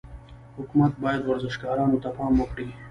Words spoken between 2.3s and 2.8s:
وکړي.